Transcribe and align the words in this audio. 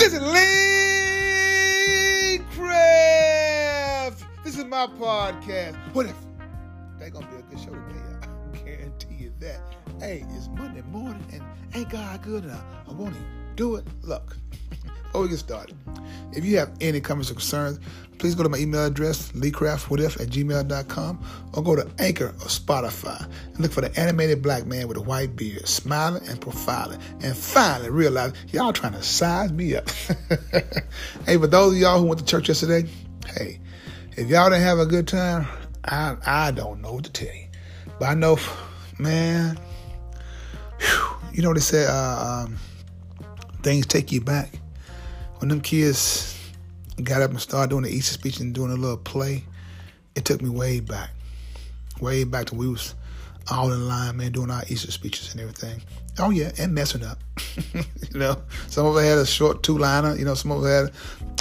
This 0.00 0.14
is 0.14 0.22
Lee 0.22 0.38
Craft. 2.56 4.24
This 4.42 4.56
is 4.56 4.64
my 4.64 4.86
podcast. 4.86 5.76
What 5.92 6.06
if? 6.06 6.16
They're 6.98 7.10
gonna 7.10 7.26
be 7.26 7.36
a 7.36 7.42
good 7.42 7.60
show 7.60 7.74
today, 7.74 8.00
I 8.54 8.56
guarantee 8.64 9.16
you 9.16 9.30
that. 9.40 9.60
Hey, 9.98 10.24
it's 10.30 10.48
Monday 10.48 10.80
morning 10.90 11.22
and 11.34 11.42
ain't 11.74 11.90
God 11.90 12.22
good 12.22 12.44
enough? 12.44 12.64
I 12.88 12.92
want 12.94 13.14
to 13.14 13.20
do 13.56 13.76
it. 13.76 13.84
Look, 14.00 14.38
before 15.10 15.22
we 15.22 15.28
get 15.28 15.40
started, 15.40 15.76
if 16.32 16.44
you 16.44 16.56
have 16.58 16.70
any 16.80 17.00
comments 17.00 17.32
or 17.32 17.34
concerns, 17.34 17.80
please 18.18 18.36
go 18.36 18.44
to 18.44 18.48
my 18.48 18.58
email 18.58 18.84
address, 18.84 19.32
leecraftwhatif 19.32 20.20
at 20.20 20.28
gmail.com, 20.28 21.24
or 21.52 21.62
go 21.64 21.74
to 21.74 21.90
Anchor 21.98 22.28
or 22.28 22.46
Spotify 22.46 23.28
and 23.46 23.58
look 23.58 23.72
for 23.72 23.80
the 23.80 23.98
animated 23.98 24.40
black 24.40 24.66
man 24.66 24.86
with 24.86 24.96
a 24.96 25.00
white 25.00 25.34
beard, 25.34 25.66
smiling 25.66 26.24
and 26.28 26.40
profiling, 26.40 27.00
and 27.24 27.36
finally 27.36 27.90
realize 27.90 28.32
y'all 28.52 28.72
trying 28.72 28.92
to 28.92 29.02
size 29.02 29.50
me 29.50 29.74
up. 29.74 29.90
hey, 31.26 31.36
for 31.36 31.48
those 31.48 31.72
of 31.72 31.78
y'all 31.80 31.98
who 31.98 32.06
went 32.06 32.20
to 32.20 32.24
church 32.24 32.46
yesterday, 32.46 32.88
hey, 33.34 33.58
if 34.16 34.28
y'all 34.28 34.48
didn't 34.48 34.62
have 34.62 34.78
a 34.78 34.86
good 34.86 35.08
time, 35.08 35.48
I 35.84 36.16
I 36.24 36.50
don't 36.52 36.80
know 36.82 36.92
what 36.92 37.04
to 37.04 37.10
tell 37.10 37.34
you. 37.34 37.48
But 37.98 38.10
I 38.10 38.14
know, 38.14 38.38
man, 38.96 39.58
whew, 40.78 41.16
you 41.32 41.42
know 41.42 41.48
what 41.48 41.54
they 41.54 41.62
say 41.62 41.84
uh, 41.84 42.44
um, 42.44 42.56
things 43.64 43.86
take 43.86 44.12
you 44.12 44.20
back. 44.20 44.52
When 45.40 45.48
them 45.48 45.60
kids 45.60 46.38
got 47.02 47.22
up 47.22 47.30
and 47.30 47.40
started 47.40 47.70
doing 47.70 47.84
the 47.84 47.90
Easter 47.90 48.12
speech 48.12 48.40
and 48.40 48.54
doing 48.54 48.70
a 48.70 48.76
little 48.76 48.98
play, 48.98 49.44
it 50.14 50.24
took 50.24 50.42
me 50.42 50.50
way 50.50 50.80
back, 50.80 51.10
way 52.00 52.24
back 52.24 52.46
to 52.46 52.54
we 52.54 52.68
was 52.68 52.94
all 53.50 53.72
in 53.72 53.88
line, 53.88 54.18
man, 54.18 54.32
doing 54.32 54.50
our 54.50 54.62
Easter 54.68 54.92
speeches 54.92 55.32
and 55.32 55.40
everything. 55.40 55.82
Oh 56.18 56.28
yeah, 56.28 56.52
and 56.58 56.74
messing 56.74 57.04
up. 57.04 57.18
you 57.74 58.18
know, 58.18 58.36
some 58.66 58.84
of 58.84 58.96
it 58.96 59.02
had 59.02 59.18
a 59.18 59.26
short 59.26 59.62
two 59.62 59.78
liner. 59.78 60.14
You 60.16 60.26
know, 60.26 60.34
some 60.34 60.50
of 60.50 60.62
it 60.64 60.68
had 60.68 60.92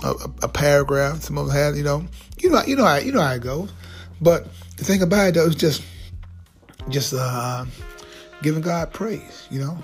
a, 0.04 0.08
a, 0.08 0.32
a, 0.44 0.48
paragraph. 0.48 1.22
Some 1.24 1.38
of 1.38 1.50
it 1.50 1.52
had, 1.52 1.76
you 1.76 1.84
know, 1.84 2.06
you 2.40 2.50
know, 2.50 2.64
you 2.66 2.78
know 2.78 2.86
how 2.86 2.98
you 2.98 3.12
know 3.12 3.22
how 3.22 3.34
it 3.34 3.42
goes. 3.42 3.74
But 4.22 4.48
the 4.78 4.86
thing 4.86 5.02
about 5.02 5.28
it 5.28 5.34
though 5.34 5.48
is 5.48 5.56
just, 5.56 5.84
just 6.88 7.14
uh, 7.14 7.66
giving 8.42 8.62
God 8.62 8.92
praise. 8.94 9.48
You 9.50 9.60
know, 9.60 9.78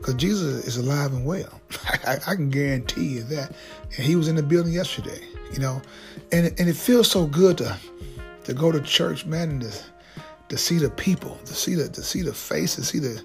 because 0.00 0.14
Jesus 0.14 0.66
is 0.66 0.76
alive 0.76 1.12
and 1.12 1.24
well. 1.24 1.60
I, 2.06 2.18
I, 2.26 2.34
can 2.34 2.48
guarantee 2.48 3.06
you 3.06 3.22
that. 3.24 3.52
And 3.96 4.06
he 4.06 4.16
was 4.16 4.28
in 4.28 4.36
the 4.36 4.42
building 4.42 4.72
yesterday, 4.72 5.20
you 5.52 5.58
know, 5.58 5.82
and 6.32 6.46
and 6.58 6.68
it 6.68 6.76
feels 6.76 7.10
so 7.10 7.26
good 7.26 7.58
to 7.58 7.76
to 8.44 8.54
go 8.54 8.72
to 8.72 8.80
church, 8.80 9.26
man, 9.26 9.50
and 9.50 9.62
to, 9.62 9.72
to 10.48 10.56
see 10.56 10.78
the 10.78 10.90
people, 10.90 11.38
to 11.44 11.54
see 11.54 11.74
the 11.74 11.88
to 11.90 12.02
see 12.02 12.22
the 12.22 12.32
faces, 12.32 12.88
see 12.88 12.98
the 12.98 13.22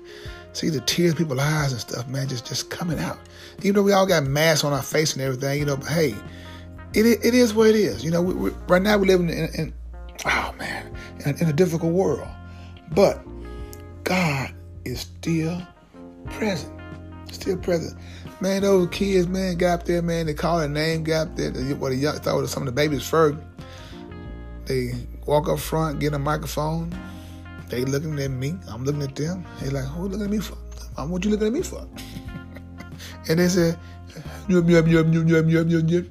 see 0.52 0.70
the 0.70 0.82
tears 0.82 1.12
in 1.12 1.18
people's 1.18 1.40
eyes 1.40 1.72
and 1.72 1.82
stuff, 1.82 2.08
man, 2.08 2.28
just 2.28 2.46
just 2.46 2.70
coming 2.70 3.00
out. 3.00 3.20
Even 3.60 3.76
though 3.76 3.84
we 3.84 3.94
all 3.94 4.06
got 4.06 4.24
masks 4.24 4.64
on 4.64 4.74
our 4.74 4.84
face 4.84 5.14
and 5.14 5.22
everything, 5.22 5.60
you 5.60 5.66
know, 5.66 5.78
but 5.78 5.88
hey, 5.88 6.14
it 6.94 7.06
it 7.06 7.34
is 7.34 7.54
what 7.54 7.70
it 7.70 7.76
is. 7.76 8.04
You 8.04 8.12
know, 8.12 8.22
we, 8.22 8.34
we, 8.34 8.50
right 8.68 8.82
now 8.82 8.98
we 8.98 9.08
live 9.08 9.22
in, 9.22 9.30
in, 9.30 9.50
in 9.56 9.74
oh 10.26 10.54
man, 10.60 10.94
in, 11.26 11.38
in 11.38 11.48
a 11.48 11.54
difficult 11.54 11.94
world, 11.94 12.28
but 12.92 13.24
God 14.04 14.54
is 14.86 15.02
still 15.02 15.62
present. 16.32 16.72
Still 17.32 17.58
present. 17.58 18.00
Man, 18.40 18.62
those 18.62 18.88
kids, 18.90 19.28
man, 19.28 19.58
got 19.58 19.82
up 19.82 19.86
there, 19.86 20.02
man, 20.02 20.28
they 20.28 20.34
call 20.34 20.60
their 20.60 20.70
name, 20.70 21.04
got 21.04 21.28
up 21.28 21.36
there, 21.36 21.52
what 21.76 21.92
a 21.92 21.96
young, 21.96 22.16
thought 22.18 22.36
was 22.38 22.52
some 22.52 22.64
of 22.64 22.68
the 22.68 22.72
babies 22.72 23.08
first. 23.08 23.38
They 24.66 24.94
walk 25.26 25.50
up 25.50 25.60
front, 25.60 26.00
get 26.00 26.14
a 26.14 26.20
microphone. 26.20 26.94
They 27.70 27.84
looking 27.84 28.20
at 28.20 28.32
me. 28.32 28.56
I'm 28.70 28.84
looking 28.84 29.02
at 29.02 29.16
them. 29.16 29.46
They 29.60 29.70
like, 29.70 29.86
who 29.86 30.08
looking 30.08 30.26
at 30.26 30.30
me 30.30 30.40
for? 30.40 30.58
Um, 30.98 31.10
what 31.10 31.26
you 31.26 31.32
looking 31.32 31.48
at 31.48 31.54
me 31.54 31.62
for? 31.62 31.88
and 33.30 33.40
they 33.40 33.48
said, 33.48 33.78
yum, 34.48 34.70
yum, 34.70 34.88
yum, 34.88 35.14
yum, 35.14 35.28
yum, 35.28 35.50
yum, 35.50 35.70
yum, 35.70 35.88
yum. 35.88 36.10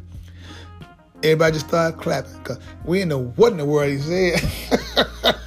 Everybody 1.22 1.53
just 1.54 1.69
started 1.69 1.99
clapping 1.99 2.37
because 2.38 2.59
we 2.84 2.99
didn't 2.99 3.10
know 3.10 3.25
what 3.37 3.53
in 3.53 3.59
the 3.59 3.65
world 3.65 3.91
he 3.91 3.99
said. 3.99 5.34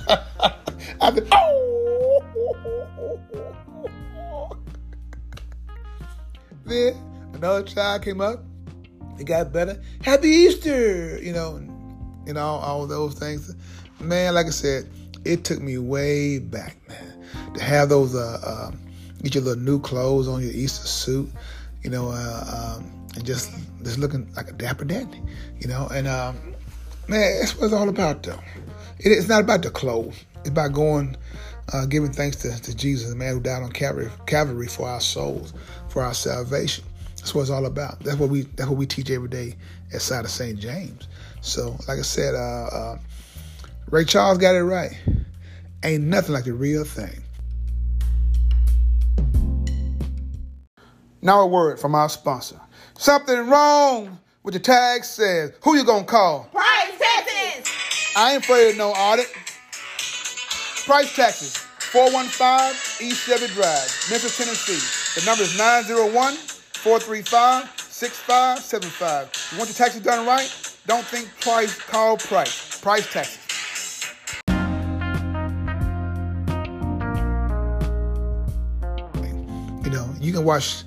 another 7.47 7.65
child 7.65 8.03
came 8.03 8.21
up. 8.21 8.43
It 9.19 9.23
got 9.23 9.53
better. 9.53 9.81
Happy 10.03 10.27
Easter, 10.27 11.17
you 11.21 11.31
know, 11.31 11.55
and, 11.55 12.27
you 12.27 12.33
know 12.33 12.45
all 12.45 12.85
those 12.85 13.15
things. 13.15 13.55
Man, 13.99 14.33
like 14.33 14.47
I 14.47 14.51
said, 14.51 14.87
it 15.23 15.43
took 15.43 15.61
me 15.61 15.77
way 15.77 16.39
back, 16.39 16.77
man, 16.87 17.53
to 17.53 17.63
have 17.63 17.89
those. 17.89 18.15
Uh, 18.15 18.39
uh, 18.43 18.71
get 19.23 19.33
your 19.33 19.43
little 19.43 19.63
new 19.63 19.79
clothes 19.79 20.27
on 20.27 20.41
your 20.41 20.51
Easter 20.51 20.85
suit, 20.85 21.29
you 21.83 21.89
know, 21.89 22.09
uh, 22.09 22.77
um, 22.77 23.07
and 23.15 23.25
just 23.25 23.51
just 23.81 23.97
looking 23.97 24.31
like 24.35 24.49
a 24.49 24.53
dapper 24.53 24.85
dandy, 24.85 25.21
you 25.59 25.67
know. 25.67 25.87
And 25.87 26.07
um, 26.07 26.37
man, 27.07 27.39
that's 27.39 27.55
what 27.55 27.65
it's 27.65 27.73
all 27.73 27.89
about, 27.89 28.23
though. 28.23 28.39
It, 28.99 29.09
it's 29.09 29.27
not 29.27 29.41
about 29.41 29.63
the 29.63 29.71
clothes. 29.71 30.23
It's 30.39 30.49
about 30.49 30.73
going, 30.73 31.15
uh, 31.73 31.85
giving 31.85 32.11
thanks 32.11 32.35
to, 32.37 32.61
to 32.61 32.75
Jesus, 32.75 33.09
the 33.09 33.15
man 33.15 33.33
who 33.33 33.39
died 33.39 33.63
on 33.63 33.71
Calvary, 33.71 34.11
Calvary 34.27 34.67
for 34.67 34.87
our 34.87 35.01
souls 35.01 35.53
for 35.89 36.03
our 36.03 36.13
salvation. 36.13 36.83
That's 37.17 37.35
what 37.35 37.41
it's 37.41 37.49
all 37.49 37.65
about. 37.65 37.99
That's 38.01 38.17
what 38.17 38.29
we 38.29 38.41
that's 38.41 38.69
what 38.69 38.77
we 38.77 38.85
teach 38.85 39.09
every 39.11 39.29
day 39.29 39.55
at 39.93 40.01
side 40.01 40.25
of 40.25 40.31
St. 40.31 40.59
James. 40.59 41.07
So, 41.41 41.77
like 41.87 41.99
I 41.99 42.03
said, 42.03 42.35
uh, 42.35 42.67
uh, 42.67 42.97
Ray 43.89 44.05
Charles 44.05 44.37
got 44.37 44.55
it 44.55 44.63
right. 44.63 44.97
Ain't 45.83 46.03
nothing 46.03 46.33
like 46.33 46.45
the 46.45 46.53
real 46.53 46.83
thing. 46.83 47.23
Now 51.21 51.41
a 51.41 51.47
word 51.47 51.79
from 51.79 51.95
our 51.95 52.09
sponsor. 52.09 52.59
Something 52.97 53.47
wrong 53.47 54.19
with 54.43 54.53
the 54.53 54.59
tag 54.59 55.03
says, 55.03 55.51
who 55.61 55.75
you 55.75 55.83
gonna 55.83 56.05
call? 56.05 56.45
Price 56.51 56.97
Taxes! 56.97 57.73
I 58.15 58.33
ain't 58.33 58.43
afraid 58.43 58.71
of 58.71 58.77
no 58.77 58.91
audit. 58.91 59.31
Price 60.85 61.13
Taxes, 61.15 61.57
415 61.57 63.07
East 63.07 63.25
Chevy 63.25 63.47
Drive, 63.53 64.07
Memphis, 64.09 64.37
Tennessee. 64.37 65.19
The 65.19 65.25
number 65.25 65.43
is 65.43 65.57
901 65.57 66.37
435 66.77 67.81
6575. 67.81 69.51
You 69.51 69.57
want 69.57 69.69
your 69.69 69.75
taxes 69.75 70.01
done 70.01 70.25
right? 70.25 70.77
Don't 70.85 71.03
think 71.03 71.27
price, 71.41 71.77
call 71.77 72.17
price. 72.17 72.79
Price 72.79 73.11
taxes. 73.11 73.39
You 79.83 79.91
know, 79.91 80.13
you 80.19 80.31
can 80.31 80.43
watch 80.43 80.83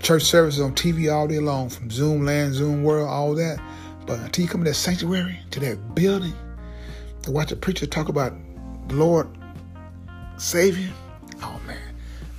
church 0.00 0.22
services 0.22 0.60
on 0.60 0.74
TV 0.74 1.12
all 1.12 1.26
day 1.26 1.40
long 1.40 1.68
from 1.68 1.90
Zoom 1.90 2.24
Land, 2.24 2.54
Zoom 2.54 2.82
World, 2.82 3.08
all 3.08 3.34
that. 3.34 3.60
But 4.06 4.20
until 4.20 4.44
you 4.44 4.48
come 4.48 4.64
to 4.64 4.70
that 4.70 4.74
sanctuary, 4.74 5.40
to 5.50 5.60
that 5.60 5.94
building, 5.94 6.34
to 7.22 7.30
watch 7.30 7.52
a 7.52 7.56
preacher 7.56 7.86
talk 7.86 8.08
about 8.08 8.32
the 8.88 8.94
Lord 8.94 9.28
Savior, 10.38 10.90
oh 11.42 11.60
man, 11.66 11.94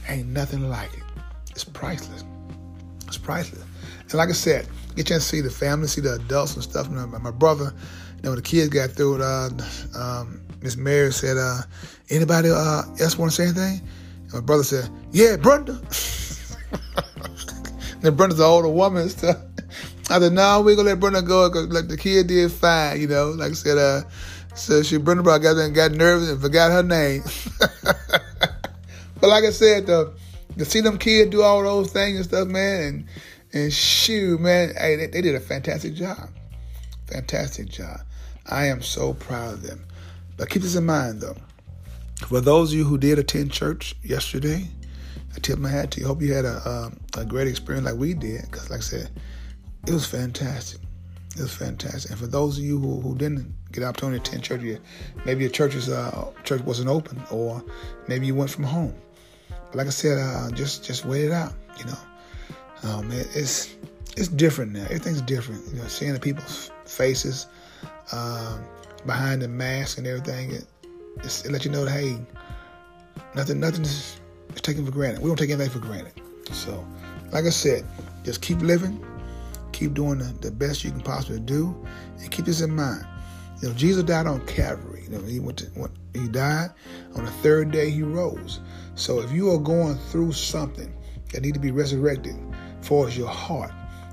ain't 0.07 0.29
nothing 0.29 0.69
like 0.69 0.91
it. 0.93 1.03
It's 1.51 1.63
priceless. 1.63 2.23
Priceless. 3.19 3.63
And 4.01 4.13
like 4.15 4.29
I 4.29 4.33
said, 4.33 4.67
get 4.95 5.05
a 5.05 5.09
chance 5.09 5.29
to 5.29 5.29
see 5.29 5.41
the 5.41 5.51
family, 5.51 5.87
see 5.87 6.01
the 6.01 6.13
adults 6.13 6.55
and 6.55 6.63
stuff. 6.63 6.89
my, 6.89 7.05
my 7.05 7.31
brother, 7.31 7.73
you 8.17 8.23
know, 8.23 8.31
when 8.31 8.37
the 8.37 8.41
kids 8.41 8.69
got 8.69 8.91
through, 8.91 9.21
uh, 9.21 9.49
um, 9.95 10.41
Miss 10.61 10.75
Mary 10.75 11.11
said, 11.11 11.37
uh, 11.37 11.61
anybody 12.09 12.49
uh, 12.49 12.83
else 12.99 13.17
want 13.17 13.31
to 13.31 13.35
say 13.35 13.43
anything? 13.43 13.87
And 14.23 14.33
my 14.33 14.41
brother 14.41 14.63
said, 14.63 14.89
yeah, 15.11 15.35
Brenda. 15.37 15.73
and 18.03 18.17
Brenda's 18.17 18.39
an 18.39 18.45
older 18.45 18.69
woman 18.69 19.03
and 19.03 19.11
stuff. 19.11 19.37
I 20.09 20.19
said, 20.19 20.33
no, 20.33 20.61
we're 20.61 20.75
going 20.75 20.87
to 20.87 20.93
let 20.93 20.99
Brenda 20.99 21.21
go 21.21 21.49
because 21.49 21.67
like, 21.67 21.87
the 21.87 21.97
kid 21.97 22.27
did 22.27 22.51
fine, 22.51 22.99
you 22.99 23.07
know. 23.07 23.29
Like 23.29 23.51
I 23.51 23.53
said, 23.53 23.77
uh, 23.77 24.01
so 24.55 24.81
she, 24.81 24.97
Brenda 24.97 25.23
got 25.23 25.39
there 25.39 25.65
and 25.65 25.75
got 25.75 25.91
nervous 25.91 26.29
and 26.29 26.41
forgot 26.41 26.71
her 26.71 26.83
name. 26.83 27.23
but 27.59 29.29
like 29.29 29.43
I 29.43 29.51
said, 29.51 29.85
though, 29.85 30.13
to 30.57 30.65
see 30.65 30.81
them 30.81 30.97
kids 30.97 31.31
do 31.31 31.41
all 31.41 31.63
those 31.63 31.91
things 31.91 32.17
and 32.17 32.25
stuff, 32.25 32.47
man, 32.47 32.83
and 32.83 33.05
and 33.51 33.73
shoot, 33.73 34.39
man, 34.39 34.73
hey, 34.77 34.95
they, 34.95 35.07
they 35.07 35.21
did 35.21 35.35
a 35.35 35.39
fantastic 35.39 35.95
job. 35.95 36.29
Fantastic 37.07 37.69
job. 37.69 38.01
I 38.45 38.65
am 38.67 38.81
so 38.81 39.13
proud 39.13 39.55
of 39.55 39.63
them. 39.63 39.85
But 40.37 40.49
keep 40.49 40.61
this 40.61 40.75
in 40.75 40.85
mind, 40.85 41.21
though. 41.21 41.35
For 42.27 42.41
those 42.41 42.71
of 42.71 42.77
you 42.77 42.85
who 42.85 42.97
did 42.97 43.17
attend 43.17 43.51
church 43.51 43.95
yesterday, 44.03 44.67
I 45.35 45.39
tip 45.39 45.57
my 45.57 45.69
hat 45.69 45.91
to 45.91 46.01
you. 46.01 46.07
Hope 46.07 46.21
you 46.21 46.33
had 46.33 46.45
a, 46.45 46.69
um, 46.69 46.99
a 47.17 47.25
great 47.25 47.47
experience 47.47 47.85
like 47.85 47.95
we 47.95 48.13
did. 48.13 48.43
Because, 48.43 48.69
like 48.69 48.79
I 48.79 48.83
said, 48.83 49.09
it 49.87 49.93
was 49.93 50.05
fantastic. 50.05 50.81
It 51.35 51.41
was 51.41 51.53
fantastic. 51.53 52.11
And 52.11 52.19
for 52.19 52.27
those 52.27 52.57
of 52.57 52.63
you 52.63 52.79
who, 52.79 53.01
who 53.01 53.15
didn't 53.15 53.53
get 53.71 53.81
the 53.81 53.87
opportunity 53.87 54.19
to 54.19 54.29
attend 54.29 54.43
church, 54.43 54.79
maybe 55.25 55.41
your 55.41 55.51
church's 55.51 55.89
uh, 55.89 56.31
church 56.43 56.61
wasn't 56.61 56.89
open, 56.89 57.23
or 57.31 57.63
maybe 58.07 58.27
you 58.27 58.35
went 58.35 58.51
from 58.51 58.65
home. 58.65 58.93
Like 59.73 59.87
I 59.87 59.91
said, 59.91 60.17
uh, 60.17 60.51
just 60.51 60.83
just 60.83 61.05
wait 61.05 61.25
it 61.25 61.31
out. 61.31 61.53
You 61.77 61.85
know, 61.85 61.97
um, 62.83 63.11
it, 63.11 63.27
it's 63.35 63.75
it's 64.17 64.27
different 64.27 64.73
now. 64.73 64.83
Everything's 64.83 65.21
different. 65.21 65.65
You 65.73 65.81
know, 65.81 65.87
seeing 65.87 66.13
the 66.13 66.19
people's 66.19 66.71
faces 66.85 67.47
um, 68.11 68.63
behind 69.05 69.41
the 69.41 69.47
mask 69.47 69.97
and 69.97 70.07
everything, 70.07 70.51
it, 70.51 70.65
it 71.23 71.65
you 71.65 71.71
know 71.71 71.85
that 71.85 71.91
hey, 71.91 72.17
nothing 73.35 73.59
nothing 73.59 73.83
is, 73.83 74.19
is 74.55 74.61
taken 74.61 74.85
for 74.85 74.91
granted. 74.91 75.21
We 75.21 75.29
don't 75.29 75.37
take 75.37 75.51
anything 75.51 75.69
for 75.69 75.79
granted. 75.79 76.13
So, 76.51 76.85
like 77.31 77.45
I 77.45 77.49
said, 77.49 77.85
just 78.23 78.41
keep 78.41 78.59
living, 78.61 79.05
keep 79.71 79.93
doing 79.93 80.17
the, 80.17 80.33
the 80.41 80.51
best 80.51 80.83
you 80.83 80.91
can 80.91 81.01
possibly 81.01 81.39
do. 81.39 81.75
And 82.19 82.31
keep 82.31 82.45
this 82.45 82.61
in 82.61 82.75
mind. 82.75 83.05
You 83.61 83.69
know, 83.69 83.73
Jesus 83.73 84.03
died 84.03 84.27
on 84.27 84.45
Calvary. 84.45 85.03
You 85.03 85.17
know, 85.17 85.21
he 85.21 85.39
went 85.39 85.57
to 85.59 85.65
when 85.67 85.91
he 86.13 86.27
died 86.27 86.69
on 87.15 87.25
the 87.25 87.31
third 87.31 87.71
day 87.71 87.89
he 87.89 88.03
rose. 88.03 88.59
So 88.95 89.21
if 89.21 89.31
you 89.31 89.51
are 89.51 89.57
going 89.57 89.95
through 89.95 90.33
something 90.33 90.93
that 91.31 91.41
need 91.41 91.53
to 91.53 91.59
be 91.59 91.71
resurrected, 91.71 92.35
for 92.81 93.09
your 93.09 93.27
heart, 93.27 93.71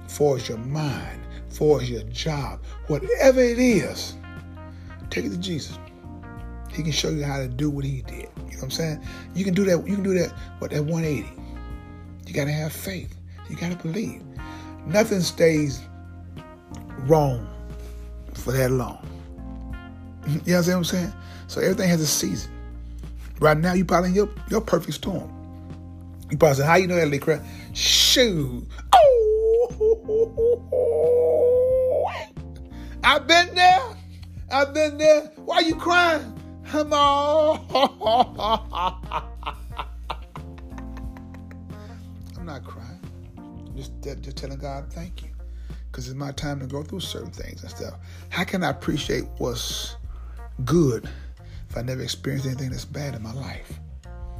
for 0.09 0.39
your 0.39 0.59
mind, 0.59 1.21
for 1.49 1.83
your 1.83 2.03
job, 2.05 2.61
whatever 2.89 3.41
it 3.41 3.59
is, 3.59 4.15
take 5.11 5.25
it 5.25 5.31
to 5.31 5.39
Jesus. 5.39 5.79
He 6.73 6.83
can 6.83 6.93
show 6.93 7.09
you 7.09 7.25
how 7.25 7.39
to 7.39 7.49
do 7.49 7.71
what 7.71 7.85
he 7.85 8.03
did. 8.03 8.15
You 8.17 8.23
know 8.23 8.47
what 8.47 8.63
I'm 8.65 8.71
saying? 8.71 9.07
You 9.35 9.45
can 9.45 9.55
do 9.55 9.65
that. 9.65 9.87
You 9.87 9.95
can 9.95 10.03
do 10.03 10.19
that. 10.19 10.33
What 10.59 10.73
that 10.73 10.85
180. 10.85 11.27
You 12.27 12.35
got 12.35 12.45
to 12.45 12.53
have 12.53 12.73
faith. 12.73 13.17
You 13.49 13.57
got 13.57 13.71
to 13.71 13.77
believe. 13.79 14.23
Nothing 14.87 15.21
stays 15.21 15.81
wrong 17.07 17.49
for 18.35 18.53
that 18.53 18.73
long. 18.73 19.07
You 20.27 20.41
know 20.47 20.59
what 20.59 20.69
I'm 20.69 20.85
saying? 20.85 21.13
So 21.47 21.61
everything 21.61 21.89
has 21.89 22.01
a 22.01 22.07
season. 22.07 22.51
Right 23.41 23.57
now, 23.57 23.75
you 23.75 23.85
probably 23.85 24.11
in 24.11 24.15
your, 24.15 24.29
your 24.51 24.61
perfect 24.61 24.95
storm. 24.95 25.33
You 26.31 26.37
probably 26.39 26.57
say, 26.57 26.67
how 26.67 26.77
you 26.77 26.87
know 26.87 26.97
that, 26.97 27.09
Lee? 27.09 27.21
Shoot. 27.75 28.67
Oh! 28.93 29.17
I've 33.05 33.27
been 33.29 33.55
there. 33.55 33.83
I've 34.51 34.75
been 34.75 34.99
there. 34.99 35.31
Why 35.37 35.57
are 35.57 35.63
you 35.63 35.77
crying? 35.77 36.33
Come 36.67 36.93
on. 36.93 37.65
I'm 42.39 42.47
not 42.47 42.65
crying. 42.65 43.01
Just, 43.77 43.93
just 44.03 44.37
telling 44.37 44.59
God 44.59 44.93
thank 44.93 45.23
you. 45.23 45.29
Because 45.91 46.09
it's 46.09 46.17
my 46.17 46.33
time 46.33 46.59
to 46.61 46.67
go 46.67 46.83
through 46.83 47.01
certain 47.01 47.31
things 47.31 47.63
and 47.63 47.71
stuff. 47.71 47.95
How 48.29 48.45
can 48.45 48.65
I 48.65 48.71
appreciate 48.71 49.25
what's 49.39 49.96
good 50.65 51.09
if 51.69 51.77
I 51.77 51.83
never 51.83 52.03
experienced 52.03 52.47
anything 52.47 52.71
that's 52.71 52.85
bad 52.85 53.15
in 53.15 53.23
my 53.23 53.33
life? 53.33 53.79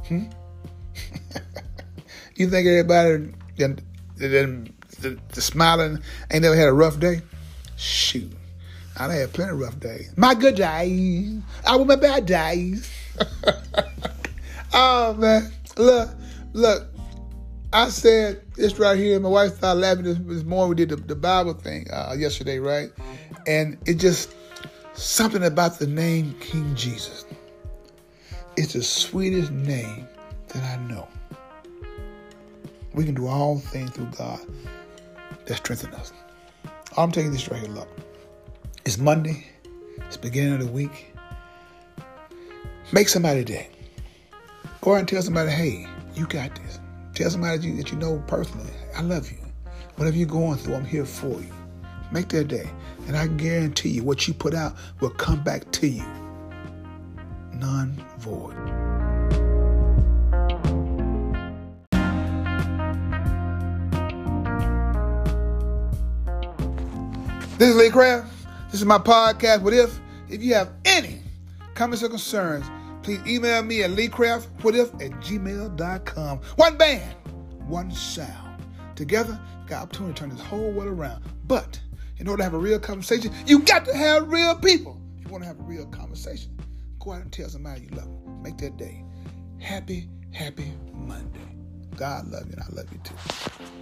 Hmm? 0.07 0.25
you 2.35 2.49
think 2.49 2.67
everybody 2.67 3.33
that, 3.57 3.81
that, 4.17 4.69
that, 5.01 5.29
that 5.29 5.41
smiling 5.41 5.99
ain't 6.31 6.43
never 6.43 6.55
had 6.55 6.67
a 6.67 6.73
rough 6.73 6.99
day? 6.99 7.21
Shoot. 7.75 8.31
I 8.99 9.13
had 9.13 9.31
plenty 9.33 9.51
of 9.51 9.59
rough 9.59 9.79
days. 9.79 10.11
My 10.15 10.33
good 10.33 10.55
days. 10.55 11.41
I 11.65 11.75
with 11.75 11.87
my 11.87 11.95
bad 11.95 12.25
days. 12.25 12.91
oh 14.73 15.13
man. 15.13 15.51
Look, 15.77 16.09
look. 16.53 16.87
I 17.71 17.89
said 17.89 18.41
this 18.55 18.79
right 18.79 18.97
here. 18.97 19.19
My 19.19 19.29
wife 19.29 19.55
started 19.55 19.81
laughing 19.81 20.03
this, 20.05 20.17
this 20.17 20.43
morning. 20.43 20.69
We 20.69 20.75
did 20.75 20.89
the, 20.89 20.95
the 20.95 21.15
Bible 21.15 21.53
thing 21.53 21.85
uh, 21.91 22.15
yesterday, 22.17 22.59
right? 22.59 22.89
And 23.45 23.77
it 23.85 23.95
just 23.95 24.33
something 24.97 25.43
about 25.43 25.79
the 25.79 25.87
name 25.87 26.35
King 26.39 26.75
Jesus. 26.75 27.25
It's 28.55 28.73
the 28.73 28.81
sweetest 28.81 29.51
name 29.51 30.07
that 30.49 30.63
I 30.63 30.83
know. 30.87 31.07
We 32.93 33.05
can 33.05 33.13
do 33.13 33.27
all 33.27 33.59
things 33.59 33.91
through 33.91 34.09
God 34.17 34.39
that 35.45 35.55
strengthen 35.57 35.93
us. 35.93 36.11
I'm 36.97 37.11
taking 37.11 37.31
this 37.31 37.47
right 37.49 37.61
here, 37.61 37.69
look. 37.69 37.87
It's 38.85 38.97
Monday. 38.97 39.45
It's 39.97 40.17
beginning 40.17 40.53
of 40.53 40.59
the 40.61 40.71
week. 40.71 41.13
Make 42.91 43.09
somebody 43.09 43.43
day. 43.43 43.69
Go 44.81 44.93
out 44.93 44.99
and 44.99 45.07
tell 45.07 45.21
somebody, 45.21 45.51
hey, 45.51 45.87
you 46.15 46.25
got 46.25 46.55
this. 46.55 46.79
Tell 47.13 47.29
somebody 47.29 47.57
that 47.57 47.67
you, 47.67 47.77
that 47.77 47.91
you 47.91 47.97
know 47.97 48.23
personally, 48.27 48.71
I 48.95 49.01
love 49.01 49.31
you. 49.31 49.37
Whatever 49.97 50.17
you're 50.17 50.27
going 50.27 50.57
through, 50.57 50.75
I'm 50.75 50.85
here 50.85 51.05
for 51.05 51.39
you. 51.39 51.56
Make 52.11 52.29
that 52.29 52.47
day. 52.47 52.69
And 53.07 53.17
I 53.17 53.27
guarantee 53.27 53.89
you, 53.89 54.03
what 54.03 54.27
you 54.27 54.33
put 54.33 54.53
out 54.53 54.75
will 54.99 55.09
come 55.09 55.43
back 55.43 55.69
to 55.73 55.87
you. 55.87 56.05
None 57.53 58.03
void. 58.19 58.55
This 67.57 67.69
is 67.69 67.75
Lee 67.75 67.89
Craft. 67.89 68.31
This 68.71 68.81
is 68.81 68.85
my 68.85 68.99
podcast. 68.99 69.61
What 69.63 69.73
if? 69.73 69.99
If 70.29 70.43
you 70.43 70.53
have 70.53 70.69
any 70.85 71.21
comments 71.73 72.03
or 72.03 72.09
concerns, 72.09 72.65
please 73.01 73.19
email 73.25 73.63
me 73.63 73.81
at 73.81 73.91
leecraftwhatif 73.91 74.93
at 75.03 75.11
gmail.com. 75.21 76.39
One 76.57 76.77
band, 76.77 77.15
one 77.65 77.91
sound. 77.91 78.63
Together, 78.95 79.39
got 79.65 79.83
opportunity 79.83 80.13
to 80.13 80.19
turn 80.19 80.29
this 80.29 80.41
whole 80.41 80.71
world 80.71 80.89
around. 80.89 81.23
But 81.47 81.79
in 82.19 82.27
order 82.27 82.39
to 82.39 82.43
have 82.43 82.53
a 82.53 82.59
real 82.59 82.79
conversation, 82.79 83.31
you 83.45 83.59
got 83.59 83.85
to 83.85 83.95
have 83.95 84.27
real 84.27 84.55
people. 84.55 85.01
If 85.17 85.25
you 85.25 85.31
want 85.31 85.43
to 85.43 85.47
have 85.47 85.59
a 85.59 85.63
real 85.63 85.85
conversation, 85.87 86.57
go 86.99 87.13
out 87.13 87.21
and 87.21 87.31
tell 87.31 87.49
somebody 87.49 87.81
you 87.81 87.89
love 87.89 88.05
them. 88.05 88.41
Make 88.41 88.57
that 88.57 88.77
day. 88.77 89.03
Happy, 89.59 90.09
happy 90.31 90.71
Monday. 90.93 91.39
God 91.95 92.27
love 92.27 92.45
you 92.47 92.53
and 92.53 92.61
I 92.61 92.67
love 92.75 92.91
you 92.91 92.99
too. 93.03 93.76